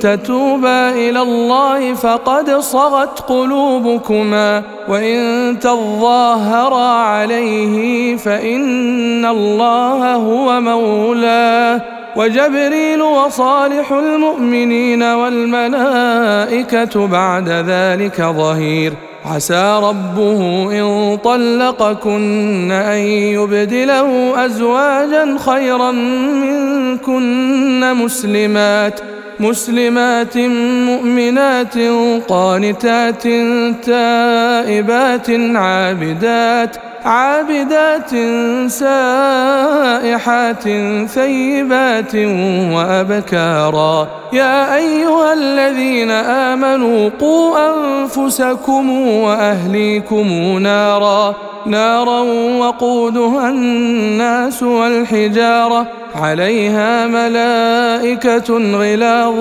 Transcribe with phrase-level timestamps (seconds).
[0.00, 11.82] تتوبا إلى الله فقد صغت قلوبكما وإن تظاهرا عليه فإن الله هو مولاه
[12.16, 16.26] وجبريل وصالح المؤمنين والملائكة
[17.06, 18.92] بعد ذلك ظهير
[19.24, 25.90] عسى ربه إن طلقكن أن يبدله أزواجا خيرا
[26.42, 29.00] منكن مسلمات
[29.40, 30.36] مسلمات
[30.86, 31.78] مؤمنات
[32.28, 33.22] قانتات
[33.84, 38.10] تائبات عابدات عابدات
[38.70, 40.62] سائحات
[41.08, 42.14] ثيبات
[42.74, 44.08] وأبكارا.
[44.32, 51.49] يا أيها الذين آمنوا قوا أنفسكم وأهليكم نارا.
[51.66, 52.20] نارا
[52.58, 55.86] وقودها الناس والحجارة.
[56.14, 59.34] عليها ملائكة غلاظ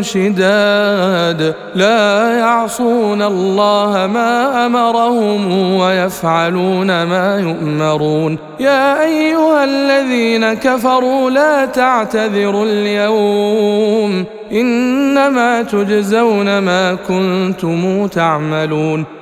[0.00, 1.54] شداد.
[1.74, 8.38] لا يعصون الله ما أمرهم ويفعلون ما يؤمرون.
[8.60, 14.24] يا أيها الذين كفروا لا تعتذروا اليوم.
[14.52, 19.21] إنما تجزون ما كنتم تعملون.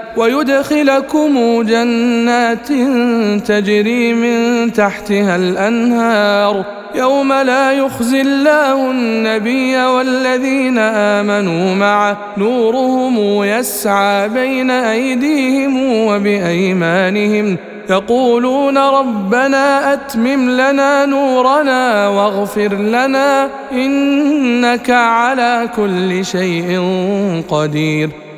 [0.17, 2.67] ويدخلكم جنات
[3.47, 6.65] تجري من تحتها الأنهار.
[6.95, 12.17] يوم لا يخزي الله النبي والذين آمنوا معه.
[12.37, 17.57] نورهم يسعى بين أيديهم وبأيمانهم.
[17.89, 26.81] يقولون ربنا أتمم لنا نورنا واغفر لنا إنك على كل شيء
[27.49, 28.09] قدير.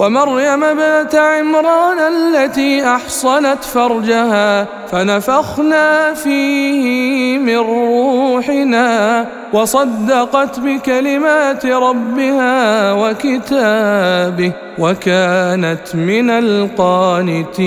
[0.00, 15.94] ومريم ابنه عمران التي أحصنت فرجها فنفخنا فيه من روحنا وصدقت بكلمات ربها وكتابه وكانت
[15.94, 17.60] من القانتين.